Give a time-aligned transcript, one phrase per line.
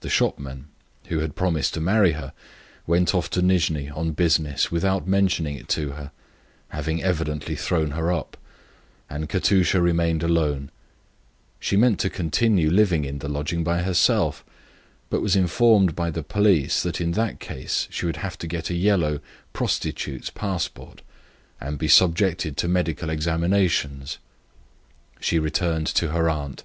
[0.00, 0.68] The shopman,
[1.08, 2.32] who promised to marry her,
[2.86, 6.12] went to Nijni on business without mentioning it to her,
[6.70, 8.38] having evidently thrown her up,
[9.10, 10.70] and Katusha remained alone.
[11.58, 14.46] She meant to continue living in the lodging by herself,
[15.10, 18.70] but was informed by the police that in this case she would have to get
[18.70, 19.20] a license.
[25.20, 26.62] She returned to her aunt.